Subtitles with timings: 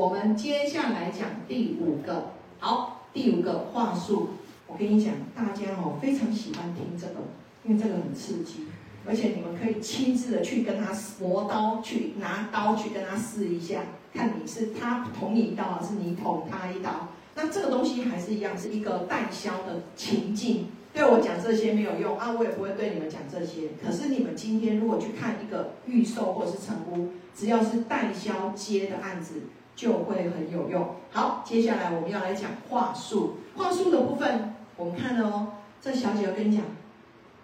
[0.00, 4.30] 我们接下来讲第五个，好，第五个话术。
[4.66, 7.16] 我跟你讲，大家哦非常喜欢听这个，
[7.64, 8.66] 因为这个很刺激，
[9.06, 10.90] 而且你们可以亲自的去跟他
[11.20, 13.82] 磨刀，去拿刀去跟他试一下，
[14.14, 17.08] 看你是他捅你一刀，还是你捅他一刀。
[17.34, 20.68] 那这个东西还是一样，是一个代销的情境。
[20.94, 23.68] 对我讲这些没有用啊，我也不会对你们讲这些。
[23.84, 29.42] 可是你们今天如果去看一个预售或是成屋，只要是代销接的案子，
[29.80, 30.96] 就会很有用。
[31.10, 34.54] 好，接下来我们要来讲话术，话术的部分。
[34.76, 36.66] 我们看了哦，这小姐要跟你讲，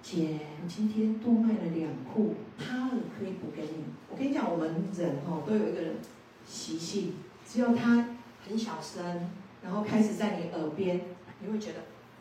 [0.02, 3.84] 姐，我今天多卖了两裤，他了可以补给你。
[4.10, 5.80] 我跟你讲，我们人哈都有一个
[6.46, 7.14] 习性，
[7.46, 8.10] 只有他
[8.46, 9.30] 很小声，
[9.62, 11.00] 然后开始在你耳边，
[11.40, 11.78] 你会觉得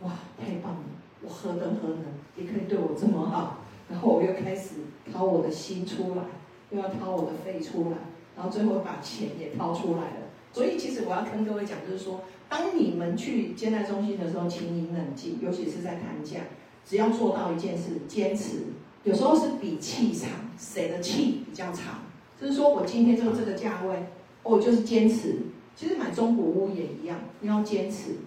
[0.08, 0.84] 哇，太棒了，
[1.24, 3.58] 我何德何能，你可以对我这么好。
[3.90, 4.76] 然后我又开始
[5.12, 6.22] 掏我的心出来，
[6.70, 7.98] 又要掏我的肺出来，
[8.36, 10.28] 然后最后把钱也掏出来了。
[10.54, 12.22] 所以其实我要跟各位讲，就是说。
[12.48, 16.42] 当你们去接待中心的时候，请你冷静，尤其是在谈价，
[16.88, 18.68] 只要做到一件事，坚持。
[19.04, 22.04] 有时候是比气场，谁的气比较长。
[22.40, 24.06] 就是说我今天就这个价位，
[24.44, 25.38] 我就是坚持。
[25.76, 28.18] 其实买中古屋也一样，你要坚持。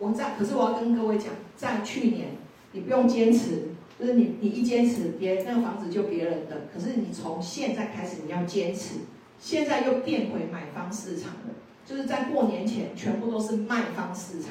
[0.00, 2.30] 我在，可是我要跟各位讲，在去年
[2.72, 6.62] 你不用坚持，就是你你一坚持，别那个房子就别人的。
[6.74, 8.96] 可是你从现在开始你要坚持，
[9.40, 11.54] 现在又变回买方市场了。
[11.86, 14.50] 就是在过年前，全部都是卖方市场，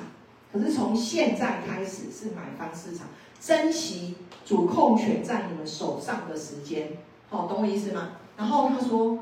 [0.51, 3.07] 可是从现在开始是买方市场，
[3.39, 6.93] 珍惜主控权在你们手上的时间，
[7.29, 8.13] 好，懂我意思吗？
[8.35, 9.19] 然后他说，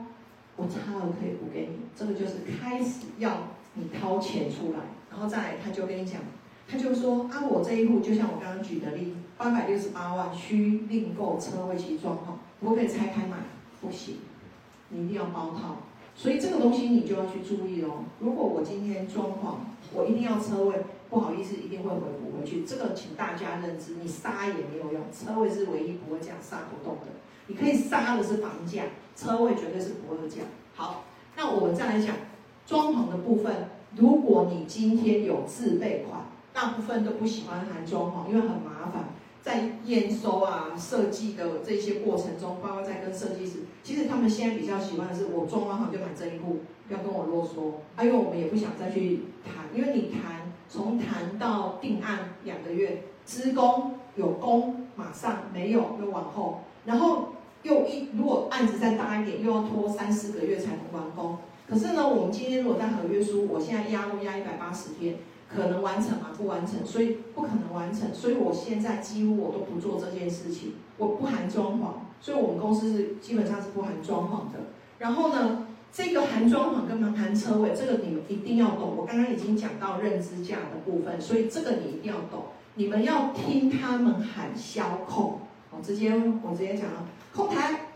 [0.55, 4.79] 我差额可以补给你，这个就是开始要你掏钱出来，
[5.11, 6.21] 然后再来他就跟你讲，
[6.69, 13.35] 他就说啊，我这一户就像我刚刚举的例，八百六十八万需另购车位及装潢，可不可以拆开买？
[13.81, 14.19] 不行，
[14.89, 15.77] 你一定要包套。
[16.15, 18.05] 所以这个东西你就要去注意哦。
[18.19, 19.55] 如果我今天装潢，
[19.93, 22.63] 我一定要车位，不好意思，一定会回补回去。
[22.63, 27.07] 这个请大家认知，你杀也没有用，车位是唯一不会这样杀不动的。
[27.47, 28.83] 你可以杀的是房价，
[29.15, 30.45] 车位绝对是不会降。
[30.73, 31.03] 好，
[31.35, 32.15] 那我们再来讲
[32.65, 33.69] 装潢的部分。
[33.97, 36.21] 如果你今天有自备款，
[36.53, 39.09] 大部分都不喜欢含装潢，因为很麻烦。
[39.45, 47.75] 在验收啊、设计的这些过程中，包括在跟设计师，其实他们现在比较喜欢的是，我装完好就买这一户，不要跟我啰嗦。
[47.95, 57.25] 啊，因为我们也不想再去谈，因为你谈从谈到定案两个月，施工有工马上没有又往后，然后
[57.61, 61.37] 又一如果案子再大一点，又要拖三四个月才能完工。
[61.69, 65.17] 可是呢，我们今天如果在合约书，我现在压都压一百八十天。
[65.55, 66.31] 可能完成吗？
[66.37, 68.13] 不完成，所以不可能完成。
[68.13, 71.85] 所以我现在几乎我都不做这件事情，我不含装潢，
[72.19, 74.59] 所以我们公司是基本上是不含装潢的。
[74.99, 78.93] 然后呢，这个含装潢跟含车位，这个你们一定要懂。
[78.97, 82.45] 我刚刚已经讲到认知价的部分，所以这个你一定要懂。
[82.75, 85.39] 你们要听他们喊销控，
[85.71, 87.87] 我直接我直接讲了，控台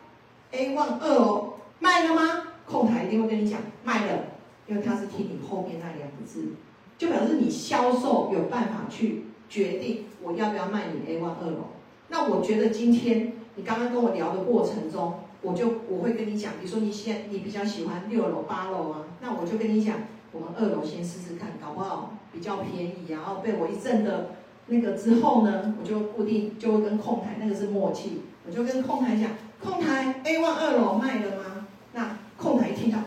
[0.52, 2.44] A one 二哦，卖了吗？
[2.66, 4.24] 控台一定会跟你讲卖了，
[4.68, 6.54] 因为他是听你后面那两个字。
[7.00, 11.70] 就表示你销售有办法去决定我要不要卖你 A one 二楼。
[12.10, 19.96] 那我觉得今天你刚刚跟我聊的过程中，我就我会跟你讲，比如说你现你比较喜欢六楼八楼啊，那我就跟你讲，
[20.34, 23.06] 我们二楼先试试看，搞不好比较便宜。
[23.08, 24.32] 然后被我一阵的
[24.68, 29.30] 那个之后呢，我就固定就会跟控台那个是默契，我就跟控台讲，
[29.64, 31.68] 控台 A one 二楼卖了吗？
[31.94, 32.98] 那控台一听到，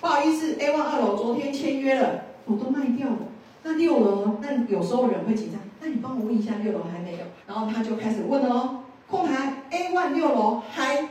[0.00, 3.18] 不好意思，A one 二楼昨天签约了，我都卖掉了。
[3.62, 11.08] 那六楼，那有时候人会紧张，那你帮我问一下六楼还没有，然后他就开始问了哦，控台 A one 六楼还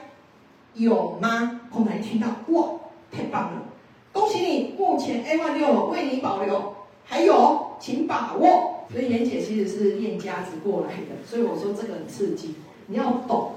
[0.74, 1.62] 有吗？
[1.72, 2.70] 控台一听到，哇，
[3.12, 3.64] 太棒了，
[4.12, 6.74] 恭喜你，目前 A one 六楼为你保留，
[7.06, 8.86] 还有，请把握。
[8.92, 12.56] 所以妍姐其实是练家子过来的，所以我说这个很刺激，
[12.88, 13.52] 你要懂，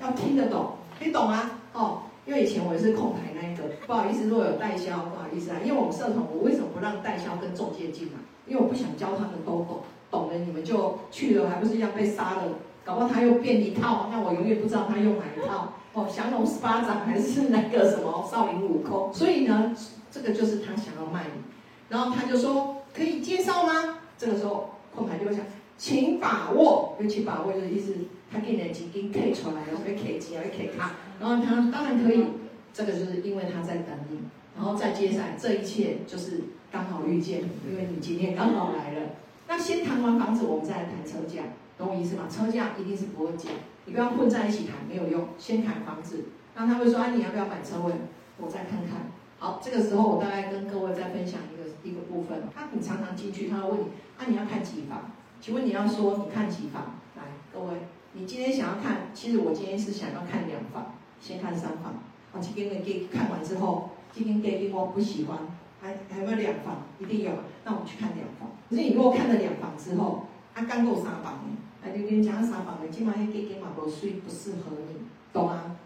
[0.00, 1.50] 要听得懂，你懂吗？
[1.72, 2.02] 哦。
[2.24, 5.56] 因为以前我也是控台那一个，不好意思，如果有代销，不好意思啊。
[5.64, 8.12] 因为我们社团，我为什么不让代销跟中介进来？
[8.46, 9.80] 因为我不想教他们都懂，
[10.10, 12.42] 懂了你们就去了，还不是一样被杀了？
[12.84, 15.74] 搞不好他又变一套，那我永远不知道他用哪一套。
[15.94, 19.12] 哦，降龙十八掌还是那个什么少林武功？
[19.12, 19.74] 所以呢，
[20.10, 21.42] 这个就是他想要卖你。
[21.88, 23.98] 然后他就说可以介绍吗？
[24.16, 25.44] 这个时候控台就会想，
[25.76, 27.94] 请把握，尤其把握就是意思。
[28.32, 32.24] 他给你的基金 K 出来，然后被 K 金，要 K 卡，然后他当然可以，
[32.72, 34.20] 这个就是因为他在等你，
[34.56, 39.10] 然后再接下来这一切就是刚好遇见，因为你今天刚好来了。
[39.48, 41.42] 那先谈完房子，我们再来谈车价，
[41.76, 42.24] 懂我意思吗？
[42.30, 43.52] 车价一定是不会减，
[43.86, 45.28] 你不要混在一起谈，没有用。
[45.38, 47.92] 先谈房子，那他会说啊，你要不要买车位？
[48.38, 49.10] 我再看看。
[49.38, 52.44] 好，这个时候我大概跟各位再分享一个一个部分。
[52.54, 52.68] 他。
[52.72, 53.84] 你常常进去，他会问你，
[54.16, 55.10] 啊，你要看几房？
[55.40, 56.94] 请问你要说你看几房？
[57.16, 57.22] 来，
[57.52, 57.82] 各位，
[58.12, 61.94] 你今天想要看，其实我今天是想要看两房，先看三房。
[62.32, 65.38] 好，今天的给看完之后，今天给我不喜欢，
[65.80, 66.82] 还还有没有两房？
[67.00, 67.32] 一定有，
[67.64, 68.50] 那我们去看两房。
[68.68, 75.76] 可是你如果看了两房之后，他，刚够三房呢，那就跟你讲三房的，今晚给给马不睡不适合你，懂吗？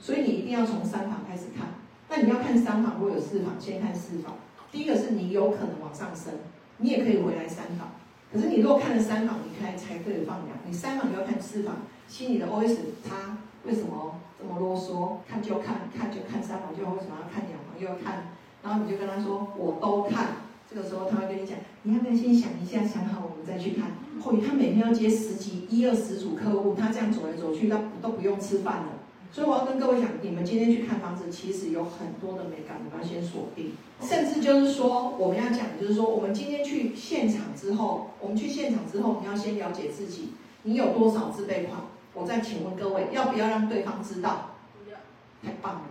[0.00, 1.68] 所以你一定要从三房开始看。
[2.08, 4.34] 那你要看三房或有四房，先看四房。
[4.72, 6.34] 第一个是你有可能往上升，
[6.78, 7.92] 你也可以回来三房。
[8.32, 10.58] 可是你如果看了三房，你开才可以放两。
[10.66, 11.76] 你三房你要看四房，
[12.08, 12.76] 心里的 OS
[13.08, 15.18] 他为什么这么啰嗦？
[15.28, 18.28] 看就看，看就看三房，就为什么要看两房又要看？
[18.62, 20.44] 然后你就跟他说我都看。
[20.66, 23.92] 这个时候他会跟你讲，你要不要先想一下，想好我们再去看。
[24.22, 28.88] 或许他每天要接十几、一二十组客户，他这样走来走去，他都不用吃饭了。
[29.30, 33.72] 所以我要跟各位讲，你们今天去看房子，其实有很多的美感，你们要先锁定。
[34.00, 40.30] 甚至就是说，我们要讲，就是说，我们今天去现场之后，我们去现场之后，你要先了解自己，
[40.64, 41.80] 你有多少自备款。
[42.12, 44.50] 我再请问各位，要不要让对方知道？
[44.84, 44.96] 不要，
[45.42, 45.82] 太棒了，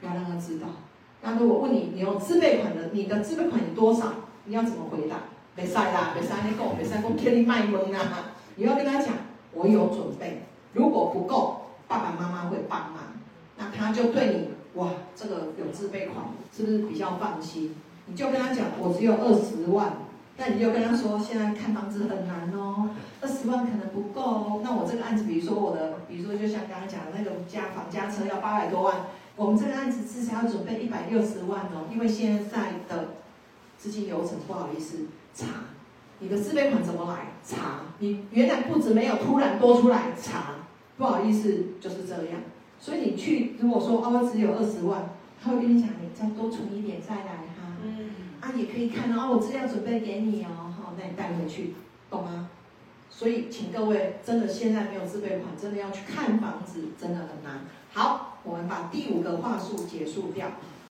[0.00, 0.66] 不要让他知道。
[1.22, 4.12] 那如果问你，你有自备款的，你的自备款有多少？
[4.44, 5.16] 你要怎么回答？
[5.54, 8.32] 没晒啦，没晒你够，没晒够天你卖萌啊！
[8.56, 9.14] 你要跟他讲，
[9.52, 10.42] 我有准备，
[10.72, 11.56] 如果不够。
[11.88, 13.00] 爸爸妈妈会帮忙，
[13.58, 16.24] 那他就对你哇，这个有自备款，
[16.56, 17.74] 是不是比较放心？
[18.06, 19.94] 你就跟他讲，我只有二十万，
[20.40, 22.88] 那你就跟他说，现在看房子很难哦，
[23.20, 24.60] 二十万可能不够哦。
[24.64, 28.94] 那我这个案子，比如说我的，比如说就像刚刚讲的那个加房加车要八百多万，
[29.36, 33.08] 我们这个案子至少要准备一百六十万哦，因为现在的
[33.76, 35.46] 资金流程不好意思查，
[36.20, 37.82] 你的自备款怎么来查？
[37.98, 40.54] 你原来不止没有突然多出来查。
[40.96, 42.40] 不好意思，就是这样。
[42.78, 45.10] 所以你去，如果说哦，只有二十万，
[45.42, 47.49] 他会跟你讲，你再多存一点再来。
[48.72, 51.74] 可以看到哦，我资料准备给你哦，好，那你带回去，
[52.10, 52.48] 懂吗？
[53.10, 57.66] 所以，请各位真的现在没有自备款，真的要去看房子，真的很难。
[57.92, 60.46] 好，我们把第五个话术结束掉。